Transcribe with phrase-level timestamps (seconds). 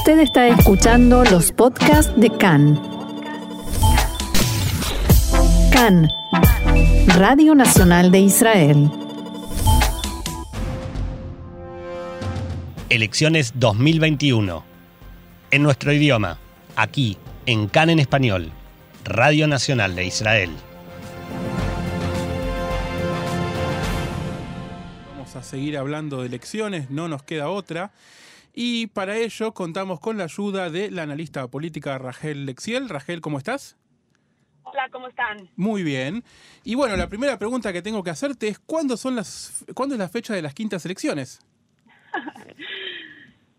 [0.00, 2.80] Usted está escuchando los podcasts de CAN.
[5.70, 6.08] CAN,
[7.18, 8.90] Radio Nacional de Israel.
[12.88, 14.64] Elecciones 2021.
[15.50, 16.38] En nuestro idioma,
[16.76, 18.52] aquí, en CAN en español,
[19.04, 20.50] Radio Nacional de Israel.
[25.12, 27.90] Vamos a seguir hablando de elecciones, no nos queda otra.
[28.52, 32.88] Y para ello contamos con la ayuda de la analista política Rachel Lexiel.
[32.88, 33.76] Rachel, ¿cómo estás?
[34.62, 35.48] Hola, ¿cómo están?
[35.56, 36.22] Muy bien.
[36.64, 39.98] Y bueno, la primera pregunta que tengo que hacerte es ¿cuándo son las cuándo es
[39.98, 41.40] la fecha de las quintas elecciones?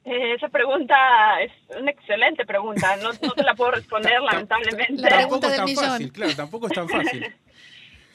[0.03, 0.95] Eh, esa pregunta
[1.41, 2.95] es una excelente pregunta.
[2.97, 4.95] No, no te la puedo responder, lamentablemente.
[4.95, 7.35] La tampoco es tan fácil, claro, tampoco es tan fácil.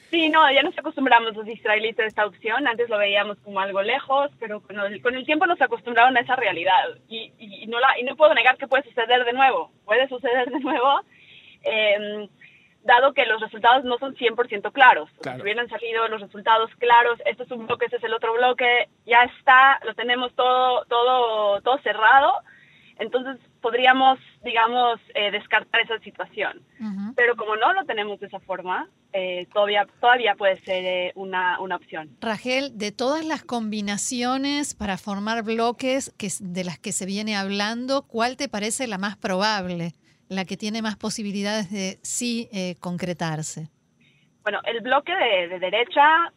[0.09, 2.67] Sí, no, ya nos acostumbramos los israelitas a esta opción.
[2.67, 6.21] Antes lo veíamos como algo lejos, pero con el, con el tiempo nos acostumbraron a
[6.21, 6.97] esa realidad.
[7.09, 9.71] Y, y, no la, y no puedo negar que puede suceder de nuevo.
[9.85, 11.01] Puede suceder de nuevo,
[11.63, 12.29] eh,
[12.83, 15.09] dado que los resultados no son 100% claros.
[15.21, 15.37] Claro.
[15.37, 18.87] Si hubieran salido los resultados claros, esto es un bloque, este es el otro bloque,
[19.05, 22.33] ya está, lo tenemos todo, todo, todo cerrado.
[22.99, 26.61] Entonces podríamos, digamos, eh, descartar esa situación.
[27.15, 31.59] Pero como no lo tenemos de esa forma, eh, todavía, todavía puede ser eh, una,
[31.59, 32.09] una opción.
[32.21, 38.03] Rachel, de todas las combinaciones para formar bloques que, de las que se viene hablando,
[38.07, 39.93] ¿cuál te parece la más probable?
[40.29, 43.69] La que tiene más posibilidades de sí concretarse.
[44.43, 46.31] Bueno, el bloque de, de derecha,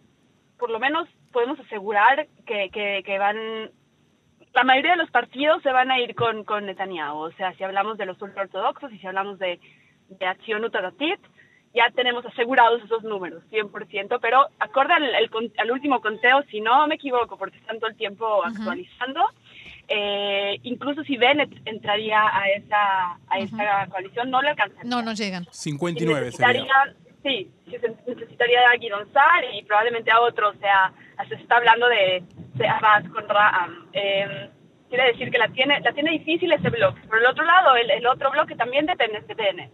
[0.58, 3.70] por lo menos podemos asegurar que, que, que van,
[4.54, 7.18] la mayoría de los partidos se van a ir con, con Netanyahu.
[7.18, 9.60] O sea, si hablamos de los ultraortodoxos y si hablamos de,
[10.08, 11.20] de Acción Utaratit,
[11.72, 16.60] ya tenemos asegurados esos números, 100%, pero acorde al, al con- al último conteo, si
[16.60, 19.20] no me equivoco, porque están todo el tiempo actualizando,
[19.86, 24.90] eh, incluso si Bennett entraría a esa, a esa coalición, no le alcanzaría.
[24.90, 25.46] No, no llegan.
[25.50, 26.52] 59 sería.
[26.62, 27.76] necesitaría, sí, sí,
[28.06, 30.92] necesitaría a Guidon Sar y probablemente a otro, o sea,
[31.28, 32.22] se está hablando de,
[32.54, 33.88] de Abbas con Raham.
[33.92, 34.50] Eh,
[34.88, 37.00] quiere decir que la tiene, la tiene difícil ese bloque.
[37.02, 39.72] Por el otro lado, el, el otro bloque también depende de Bennett.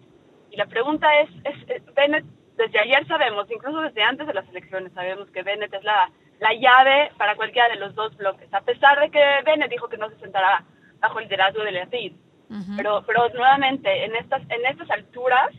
[0.50, 2.24] Y la pregunta es, es, es, Bennett,
[2.56, 6.52] desde ayer sabemos, incluso desde antes de las elecciones, sabemos que Bennett es la, la
[6.54, 10.08] llave para cualquiera de los dos bloques, a pesar de que Bennett dijo que no
[10.10, 10.64] se sentará
[11.00, 12.12] bajo el liderazgo de Lapid.
[12.48, 12.76] Ujú.
[12.76, 15.50] Pero, pero nuevamente, en estas, en estas alturas,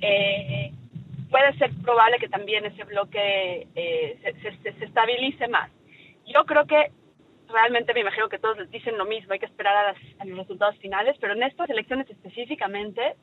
[0.00, 0.71] eh,
[1.32, 5.68] puede ser probable que también ese bloque eh, se, se- se estabilice más.
[6.26, 6.92] Yo creo que
[7.48, 10.24] realmente me imagino que todos les dicen lo mismo, hay que esperar a, las- a
[10.24, 13.16] los resultados finales, pero en estas elecciones específicamente,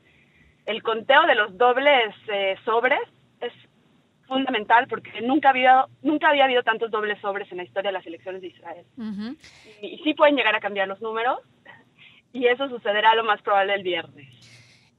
[0.66, 3.00] el conteo de los dobles eh, sobres
[3.40, 3.52] es
[4.26, 8.06] fundamental porque nunca había, nunca había habido tantos dobles sobres en la historia de las
[8.06, 8.84] elecciones de Israel.
[9.82, 11.40] Y sí pueden llegar a cambiar los números,
[12.32, 14.28] y eso sucederá lo más probable el viernes.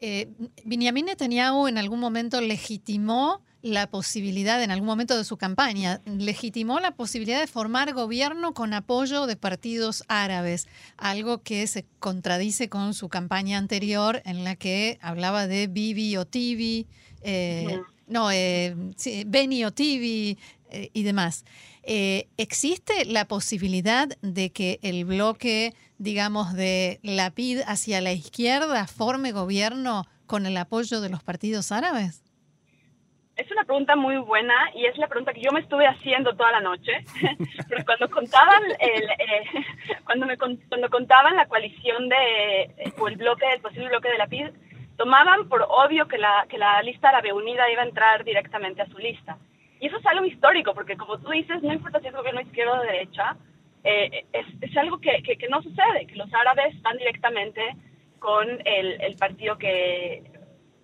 [0.01, 0.29] Eh,
[0.65, 6.79] Benjamin Netanyahu en algún momento legitimó la posibilidad, en algún momento de su campaña, legitimó
[6.79, 10.67] la posibilidad de formar gobierno con apoyo de partidos árabes,
[10.97, 16.25] algo que se contradice con su campaña anterior en la que hablaba de Bibi o
[16.25, 16.87] Tibi,
[17.21, 17.90] eh, Ujú.
[18.11, 20.37] No, eh, sí, Beni o Tibi
[20.69, 21.45] eh, y demás.
[21.83, 29.31] Eh, ¿Existe la posibilidad de que el bloque, digamos, de Lapid hacia la izquierda forme
[29.31, 32.23] gobierno con el apoyo de los partidos árabes?
[33.37, 36.51] Es una pregunta muy buena y es la pregunta que yo me estuve haciendo toda
[36.51, 36.91] la noche.
[37.69, 43.45] Pero cuando contaban el, eh, cuando me cuando contaban la coalición de o el bloque
[43.53, 44.49] el posible bloque de la PID,
[45.01, 48.85] tomaban por obvio que la que la lista árabe unida iba a entrar directamente a
[48.85, 49.35] su lista.
[49.79, 52.79] Y eso es algo histórico porque como tú dices, no importa si es gobierno izquierda
[52.79, 53.35] o derecha,
[53.83, 57.63] eh, es, es algo que, que, que no sucede, que los árabes van directamente
[58.19, 60.21] con el, el partido que,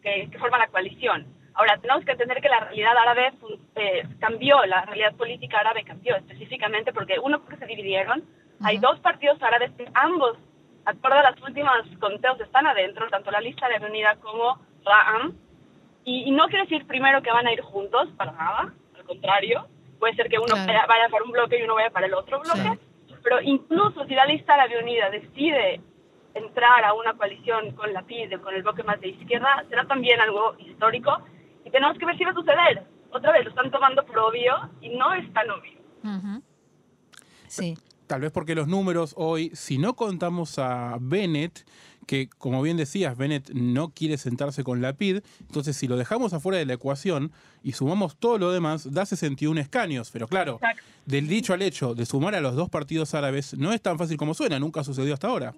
[0.02, 1.28] que, que forma la coalición.
[1.54, 3.34] Ahora, tenemos que entender que la realidad árabe
[3.76, 8.24] eh, cambió, la realidad política árabe cambió específicamente porque, uno, porque se dividieron,
[8.64, 10.38] hay dos partidos árabes que ambos,
[10.88, 15.34] acorde a las últimas conteos, están adentro, tanto la lista de unida como Ra'am,
[16.06, 19.68] y, y no quiere decir primero que van a ir juntos, para nada, al contrario,
[20.00, 20.66] puede ser que uno Claro.
[20.68, 22.80] vaya, vaya para un bloque y uno vaya para el otro bloque,
[23.22, 25.82] pero incluso si la lista árabe unida decide
[26.34, 30.22] entrar a una coalición con la PIDE, con el bloque más de izquierda, será también
[30.22, 31.18] algo histórico
[31.66, 32.84] y tenemos que ver si va a suceder.
[33.12, 35.80] Otra vez, lo están tomando por obvio y no es tan obvio.
[36.04, 36.42] Ujú.
[37.48, 37.76] Sí.
[38.08, 41.66] Tal vez porque los números hoy, si no contamos a Bennett,
[42.06, 46.32] que como bien decías, Bennett no quiere sentarse con la PID, entonces si lo dejamos
[46.34, 47.34] afuera de la ecuación
[47.64, 50.10] y sumamos todo lo demás, da 61 escaños.
[50.12, 50.84] Pero claro, Exacto.
[51.06, 54.16] del dicho al hecho de sumar a los dos partidos árabes no es tan fácil
[54.16, 55.54] como suena, nunca sucedió hasta ahora.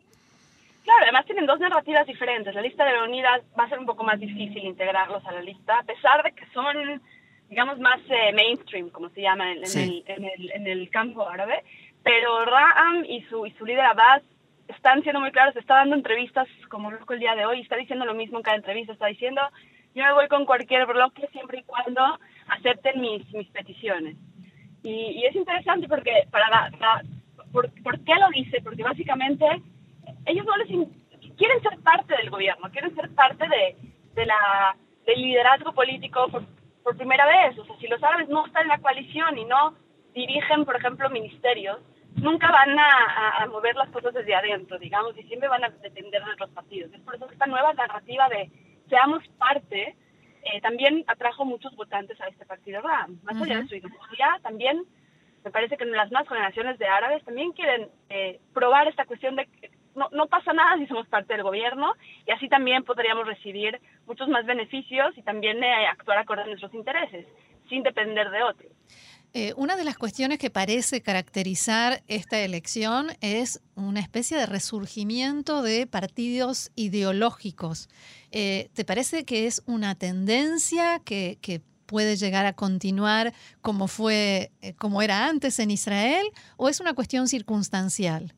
[0.86, 2.56] Claro, además tienen dos narrativas diferentes.
[2.56, 5.78] La lista de Leonidas va a ser un poco más difícil integrarlos a la lista,
[5.78, 7.00] a pesar de que son,
[7.48, 10.04] digamos, más eh, mainstream, como se llama en, Sí.
[10.08, 11.64] el, en, el, en el campo árabe.
[12.04, 14.24] Pero Ram y su, su líder Abbas
[14.68, 18.06] están siendo muy claros, está dando entrevistas como loco el día de hoy, está diciendo
[18.06, 19.42] lo mismo en cada entrevista, está diciendo,
[19.96, 22.02] yo me voy con cualquier bloque siempre y cuando
[22.48, 24.16] acepten mis, mis peticiones.
[24.84, 27.02] Y, es interesante porque, para, la-
[27.52, 28.62] por, ¿por qué lo dice?
[28.64, 29.46] Porque básicamente
[30.26, 30.68] ellos no les
[31.38, 33.76] quieren ser parte del gobierno, quieren ser parte de,
[34.14, 34.76] de la,
[35.06, 36.28] del liderazgo político
[36.84, 37.58] por primera vez.
[37.58, 39.74] O sea, si los árabes no están en la coalición y no
[40.14, 41.80] dirigen, por ejemplo, ministerios,
[42.16, 46.36] nunca van a, mover las cosas desde adentro, digamos, y siempre van a depender de
[46.38, 46.94] los partidos.
[46.94, 48.52] Es por eso que esta nueva narrativa de
[48.90, 49.96] seamos parte
[50.44, 53.20] eh, también atrajo muchos votantes a este partido RAM.
[53.24, 54.84] Más allá de su ideología, también
[55.44, 59.46] me parece que las nuevas generaciones de árabes también quieren eh, probar esta cuestión de
[59.46, 61.94] que no, no pasa nada si somos parte del gobierno
[62.26, 66.74] y así también podríamos recibir muchos más beneficios y también eh, actuar acorde a nuestros
[66.74, 67.26] intereses,
[67.70, 68.72] sin depender de otros.
[69.34, 75.62] Eh, una de las cuestiones que parece caracterizar esta elección es una especie de resurgimiento
[75.62, 77.90] de partidos ideológicos.
[78.32, 81.38] Eh, ¿Te parece que es una tendencia que,
[81.86, 86.24] puede llegar a continuar como fue, eh, como era antes en Israel,
[86.56, 88.32] o es una cuestión circunstancial?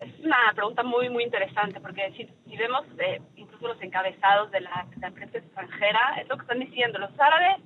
[0.00, 2.86] Es una pregunta muy, muy interesante, porque si, vemos
[3.36, 6.98] incluso los encabezados de la, de la prensa extranjera, es lo que están diciendo.
[6.98, 7.62] Los árabes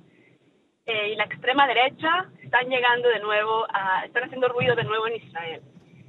[0.85, 5.07] eh, y la extrema derecha están llegando de nuevo, a, están haciendo ruido de nuevo
[5.07, 5.61] en Israel.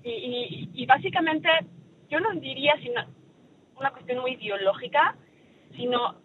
[0.05, 1.49] Y, y, y básicamente,
[2.09, 3.05] yo no diría sino
[3.77, 5.17] una cuestión muy ideológica,
[5.75, 6.17] sino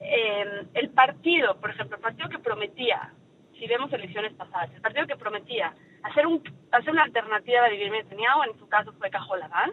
[0.00, 3.12] eh, el partido, por ejemplo, el partido que prometía,
[3.58, 6.42] si vemos elecciones pasadas, el partido que prometía hacer, un,
[6.72, 9.72] hacer una alternativa a Benjamin Netanyahu, en su caso fue Cajolabán,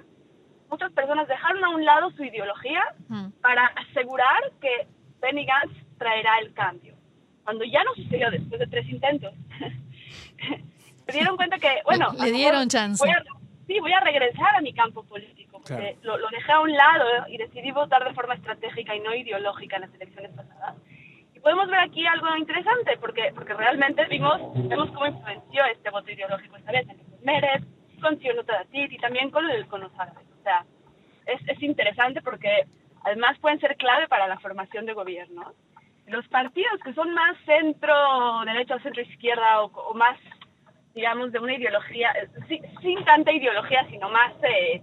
[0.70, 3.30] muchas personas dejaron a un lado su ideología Mm.
[3.42, 4.86] para asegurar que
[5.22, 6.87] Benny Gantz traerá el cambio.
[7.48, 9.34] Cuando ya no sucedió después de tres intentos,
[11.08, 13.02] se dieron cuenta que, bueno, Le dieron mejor chance.
[13.02, 13.24] voy a-
[13.66, 15.98] sí, voy a regresar a mi campo político, porque Claro.
[16.02, 19.78] lo, lo dejé a un lado y decidí votar de forma estratégica y no ideológica
[19.78, 20.76] en las elecciones pasadas.
[21.34, 26.12] Y podemos ver aquí algo interesante, porque, porque realmente vimos, vemos cómo influenció este voto
[26.12, 27.64] ideológico esta vez en Meret,
[28.02, 30.26] con Sionut Datit y también con, el, con los árabes.
[30.38, 30.66] O sea,
[31.26, 32.66] es, es interesante porque
[33.06, 35.54] además pueden ser clave para la formación de gobiernos.
[36.08, 37.94] Los partidos que son más centro
[38.46, 40.18] derecha o centro izquierda o, o más,
[40.96, 44.82] digamos, de una ideología, eh, sin, sin tanta ideología, sino más eh,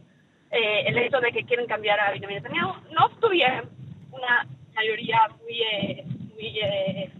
[0.50, 3.70] eh, el hecho de que quieren cambiar a Benjamin Netanyahu, no obtuvieron
[4.12, 6.04] una mayoría muy, eh,
[6.34, 7.10] muy, eh,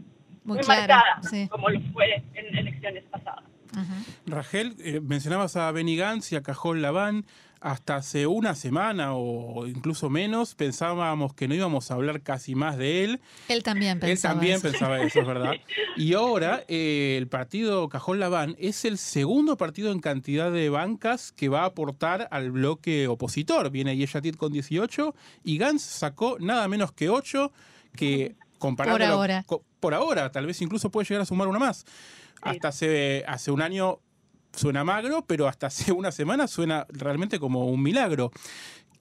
[0.44, 1.48] Muy muy clara, marcada, sí.
[1.48, 3.44] como lo fue en elecciones pasadas.
[3.72, 4.30] Ujú.
[4.36, 7.24] Rachel, eh, mencionabas a Benny Gantz y a Cajol Laván.
[7.66, 12.76] Hasta hace una semana o incluso menos pensábamos que no íbamos a hablar casi más
[12.76, 13.20] de él.
[13.48, 14.68] Él también pensaba Él también eso.
[14.68, 15.54] pensaba eso, es verdad.
[15.96, 21.32] Y ahora eh, el partido Cajol Laván es el segundo partido en cantidad de bancas
[21.32, 23.70] que va a aportar al bloque opositor.
[23.70, 25.14] Viene Yeshatit con 18
[25.44, 27.50] y Gantz sacó nada menos que 8
[27.96, 29.42] que comparándolo ahora.
[29.46, 31.86] co- por ahora, tal vez incluso puede llegar a sumar una más.
[32.42, 34.00] Hasta hace, hace un año
[34.54, 38.30] suena magro, pero hasta hace una semana suena realmente como un milagro.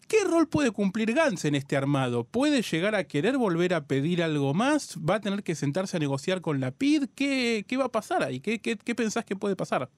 [0.07, 2.23] ¿Qué rol puede cumplir Gantz en este armado?
[2.25, 4.97] ¿Puede llegar a querer volver a pedir algo más?
[4.99, 7.05] ¿Va a tener que sentarse a negociar con la PID?
[7.15, 8.39] ¿Qué, qué va a pasar ahí?
[8.39, 9.89] ¿Qué, qué, qué pensás que puede pasar?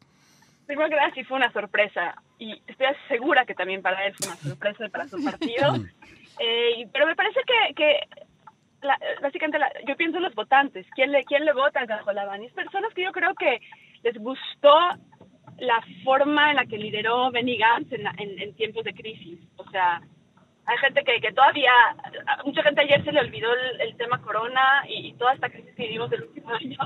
[0.68, 4.28] Primero que nada, sí fue una sorpresa y estoy segura que también para él fue
[4.28, 5.76] una sorpresa y para su partido.
[6.40, 8.00] Eh, y- pero me parece que, que
[8.88, 10.86] la- básicamente la- yo pienso en los votantes.
[10.96, 12.42] ¿Quién le, quién le vota a Cajolabán?
[12.44, 13.60] Y es personas que yo creo que
[14.04, 14.72] les gustó
[15.60, 19.40] la forma en la que lideró Benny Gantz en, en- en tiempos de crisis.
[19.58, 20.02] O sea,
[20.66, 21.72] hay gente que, que todavía,
[22.44, 25.74] mucha gente ayer se le olvidó el, el tema corona y, y toda esta crisis
[25.76, 26.78] que vivimos el último año,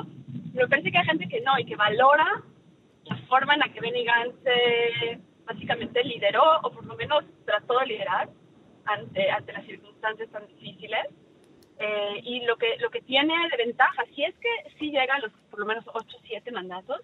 [0.54, 2.44] pero parece que hay gente que no y que valora
[3.06, 7.80] la forma en la que Benny Gantz eh, básicamente lideró, o por lo menos trató
[7.80, 8.30] de liderar
[8.86, 11.06] ante, ante las circunstancias tan difíciles.
[11.82, 15.20] Eh, y lo que, lo que tiene de ventaja, si es que sí llega a
[15.20, 17.00] los por lo menos 8 o 7 mandatos,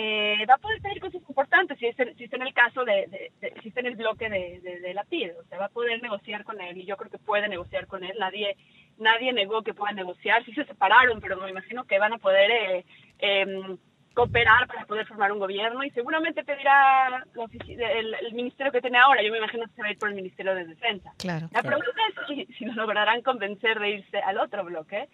[0.00, 3.06] eh, va a poder pedir cosas importantes si, es si está en el caso de,
[3.08, 5.64] de- de- si está en el bloque de, de, de la PID, o sea, va
[5.66, 8.56] a poder negociar con él y yo creo que puede negociar con él, nadie
[8.98, 12.50] nadie negó que puedan negociar, sí se separaron, pero me imagino que van a poder
[12.50, 12.84] eh,
[13.18, 13.78] em,
[14.14, 17.24] cooperar para poder formar un gobierno y seguramente pedirá
[17.68, 20.08] el, el ministerio que tiene ahora, yo me imagino que se va a ir por
[20.08, 21.12] el Ministerio de Defensa.
[21.18, 21.46] Claro.
[21.52, 21.78] La Claro.
[21.78, 25.08] pregunta es si, si lo lograrán convencer de irse al otro bloque.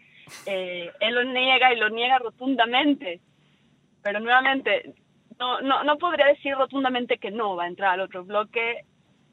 [0.46, 3.20] Eh, él lo niega y lo niega rotundamente,
[4.04, 4.94] pero nuevamente
[5.40, 8.84] no, no, no podría decir rotundamente que no va a entrar al otro bloque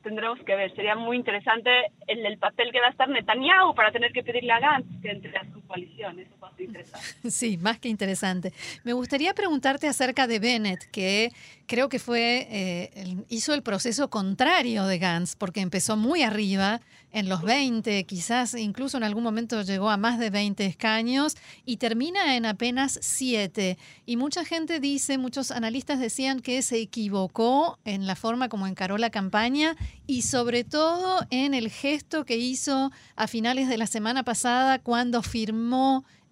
[0.01, 0.74] tendremos que ver.
[0.75, 1.70] Sería muy interesante
[2.08, 5.12] el, el, papel que va a estar Netanyahu para tener que pedirle a Gantz que
[5.12, 6.20] entre a coalición.
[6.20, 7.08] Eso va a ser interesante.
[7.32, 8.54] Sí, más que interesante.
[8.84, 11.32] Me gustaría preguntarte acerca de Bennett, que
[11.66, 16.82] creo que fue eh, hizo el proceso contrario de Gantz, porque empezó muy arriba,
[17.13, 21.36] en los 20, quizás incluso en algún momento llegó a más de 20 escaños
[21.66, 23.78] y termina en apenas 7.
[24.06, 28.98] Y mucha gente dice, muchos analistas decían que se equivocó en la forma como encaró
[28.98, 29.75] la campaña
[30.08, 35.22] y sobre todo en el gesto que hizo a finales de la semana pasada cuando
[35.22, 35.61] firmó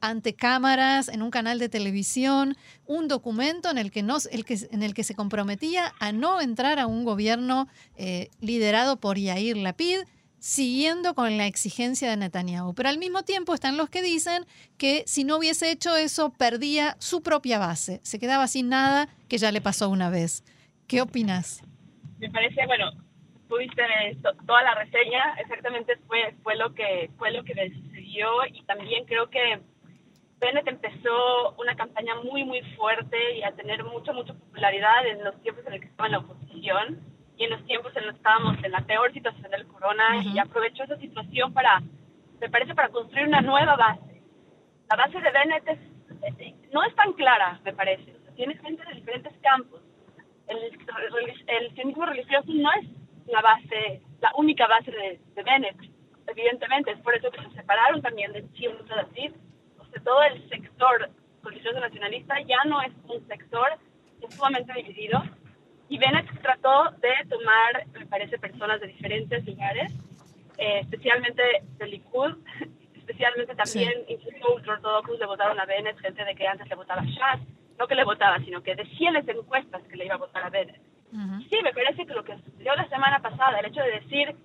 [0.01, 2.55] ante cámaras en un canal de televisión
[2.85, 6.79] un documento en el que, el que, en el que se comprometía a no entrar
[6.79, 7.67] a un gobierno
[7.97, 9.99] eh, liderado por Yair Lapid,
[10.39, 12.73] siguiendo con la exigencia de Netanyahu.
[12.73, 14.45] Pero al mismo tiempo están los que dicen
[14.77, 19.37] que si no hubiese hecho eso, perdía su propia base, se quedaba sin nada que
[19.37, 20.43] ya le pasó una vez.
[20.87, 21.61] ¿Qué opinas?
[22.19, 22.91] Me parece, bueno,
[23.49, 23.81] tuviste
[24.45, 27.69] toda la reseña, exactamente fue, fue, lo que, fue lo que le
[28.51, 29.59] y también creo que
[30.39, 35.39] Bennett empezó una campaña muy, muy fuerte y a tener mucha, mucha popularidad en los
[35.41, 36.99] tiempos en los que estaba en la oposición
[37.37, 40.39] y en los tiempos en los que estábamos en la peor situación del corona y
[40.39, 41.81] aprovechó esa situación para,
[42.39, 44.21] me parece, para construir una nueva base.
[44.89, 45.79] La base de Bennett es,
[46.39, 48.15] eh, no es tan clara, me parece.
[48.35, 49.81] tiene gente de diferentes campos.
[50.47, 50.57] El,
[51.47, 52.87] el, sionismo religioso no es
[53.27, 55.77] la base, la única base de, Bennett,
[56.29, 56.91] evidentemente.
[56.91, 59.31] Es por eso que se separaron también de David.
[59.79, 61.09] O sea, todo el sector
[61.43, 63.67] religioso nacionalista ya no es un sector
[64.29, 65.23] sumamente dividido
[65.89, 69.91] y Bennett trató de tomar, me parece, personas de diferentes lugares,
[70.57, 71.41] eh, especialmente
[71.79, 72.37] del Likud,
[72.95, 74.13] especialmente también sí.
[74.13, 77.41] incluso ultraortodoxos le votaron a Bennett, gente de que antes le votaba a Shas,
[77.79, 80.49] no que le votaba, sino que decían las encuestas que le iba a votar a
[80.49, 80.79] Bennett.
[81.49, 84.35] Sí, me parece que lo que sucedió la semana pasada, el hecho de decir,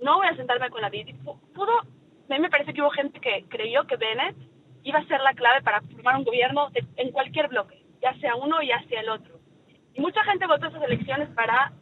[0.00, 1.12] no voy a sentarme con la vida,
[1.54, 1.84] pudo, a
[2.28, 4.36] mí me parece que hubo gente que creyó que Bennett
[4.82, 8.62] iba a ser la clave para formar un gobierno en cualquier bloque, ya sea uno
[8.62, 9.38] ya sea el otro.
[9.94, 11.72] Y mucha gente votó esas elecciones para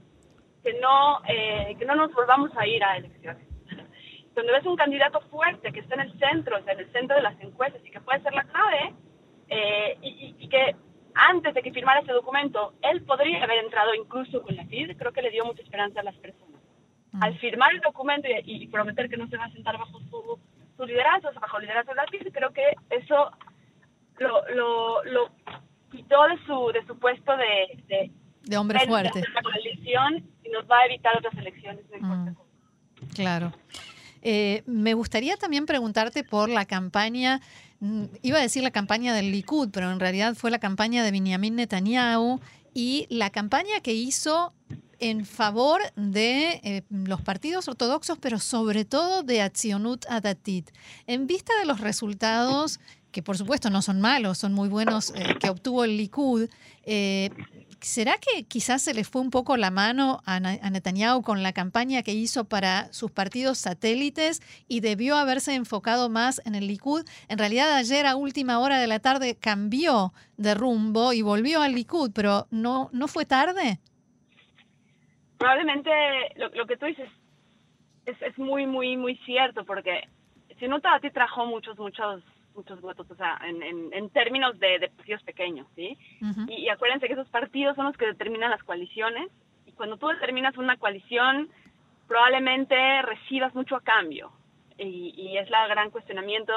[0.63, 3.47] que no, eh, que no nos volvamos a ir a elecciones.
[4.35, 7.41] Donde ves un candidato fuerte que está en el centro, en el centro de las
[7.41, 8.95] encuestas y que puede ser la clave,
[9.49, 10.77] eh, y, que
[11.15, 15.13] antes de que firmara ese documento, él podría haber entrado incluso con la FID, creo
[15.13, 16.52] que le dio mucha esperanza a las personas.
[17.21, 20.39] Al firmar el documento y, prometer que no se va a sentar bajo su,
[20.77, 23.31] su liderazgo, bajo el liderazgo de la creo que eso
[24.19, 25.31] lo, lo, lo
[25.91, 28.11] quitó de su, de su puesto de,
[28.47, 29.23] de, hombre fuerte.
[30.45, 31.85] y nos va a evitar otras elecciones.
[32.01, 32.29] Mm,
[33.15, 33.53] claro.
[34.23, 37.41] Eh, me gustaría también preguntarte por la campaña,
[37.81, 41.11] mm, iba a decir la campaña del Likud, pero en realidad fue la campaña de
[41.11, 42.41] Benjamin Netanyahu
[42.73, 44.55] y la campaña que hizo
[45.03, 50.71] en favor de eh, los partidos ortodoxos, pero sobre todo de Atzionut Adatit.
[51.09, 52.79] En vista de los resultados
[53.11, 56.49] que por supuesto no son malos, son muy buenos, eh, que obtuvo el Likud.
[56.85, 57.31] Eh,
[57.81, 62.03] ¿Será que quizás se le fue un poco la mano a, Netanyahu con la campaña
[62.05, 67.05] que hizo para sus partidos satélites y debió haberse enfocado más en el Likud?
[67.27, 71.75] En realidad ayer a última hora de la tarde cambió de rumbo y volvió al
[71.75, 73.81] Likud, pero ¿no, no fue tarde?
[75.43, 75.91] Probablemente
[76.37, 77.11] lo, lo que tú dices
[78.07, 80.09] es, es, muy, muy, muy cierto, porque
[80.61, 82.23] si no a ti trajo muchos, muchos
[82.55, 85.97] muchos votos, o sea, en, en, términos de, de, partidos pequeños, ¿sí?
[86.49, 89.33] y, acuérdense que esos partidos son los que determinan las coaliciones,
[89.67, 91.49] y cuando tú determinas una coalición,
[92.07, 94.31] probablemente recibas mucho a cambio,
[94.79, 96.53] y, y es la gran cuestionamiento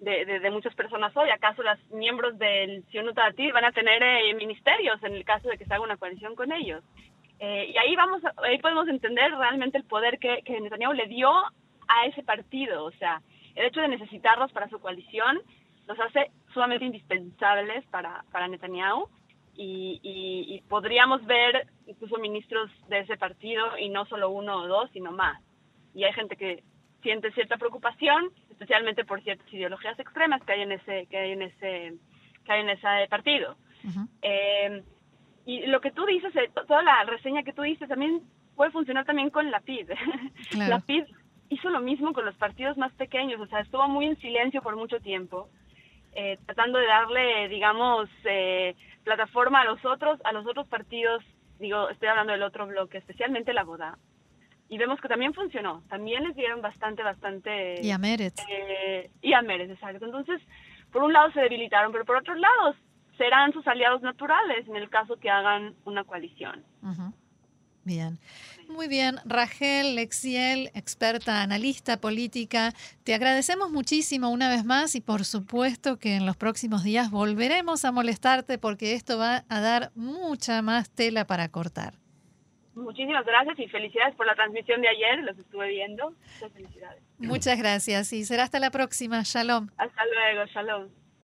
[0.00, 1.30] de, de, muchas personas hoy.
[1.30, 5.64] ¿Acaso los miembros del Sion van a tener eh, ministerios en el caso de que
[5.64, 6.82] se haga una coalición con ellos?
[7.40, 11.30] Eh, y ahí vamos, ahí podemos entender realmente el poder que, que Netanyahu le dio
[11.30, 13.22] a ese partido, o sea,
[13.54, 15.40] el hecho de necesitarlos para su coalición
[15.86, 19.08] los hace sumamente indispensables para, para Netanyahu
[19.60, 25.10] y, podríamos ver incluso ministros de ese partido y no solo uno o dos, sino
[25.10, 25.42] más.
[25.94, 26.62] Y hay gente que
[27.02, 31.42] siente cierta preocupación, especialmente por ciertas ideologías extremas que hay en ese que hay en
[31.42, 31.94] ese
[32.44, 33.56] que hay en ese partido.
[36.66, 38.22] Toda la reseña que tú dices también
[38.56, 39.90] puede funcionar también con la PID.
[40.68, 41.04] La PID
[41.48, 44.76] hizo lo mismo con los partidos más pequeños, o sea, estuvo muy en silencio por
[44.76, 45.48] mucho tiempo,
[46.12, 51.24] eh, tratando de darle, digamos, eh, plataforma a los otros, a los otros partidos,
[51.58, 53.96] digo, estoy hablando del otro bloque, especialmente la boda.
[54.68, 57.80] Y vemos que también funcionó, también les dieron bastante, bastante...
[57.80, 58.42] Y a Meretz.
[58.50, 60.04] Eh, y a Meretz, exacto.
[60.04, 60.42] Entonces,
[60.92, 62.74] por un lado se debilitaron, pero por otro lado
[63.18, 66.64] serán sus aliados naturales en el caso que hagan una coalición.
[67.84, 68.18] Bien.
[68.68, 75.24] Muy bien, Rachel Lexiel, experta analista política, te agradecemos muchísimo una vez más y por
[75.24, 80.60] supuesto que en los próximos días volveremos a molestarte porque esto va a dar mucha
[80.60, 81.94] más tela para cortar.
[82.74, 86.10] Muchísimas gracias y felicidades por la transmisión de ayer, los estuve viendo.
[86.10, 87.02] Muchas felicidades.
[87.18, 89.22] Muchas gracias y será hasta la próxima.
[89.24, 89.68] Shalom.
[89.78, 90.88] Hasta luego, shalom.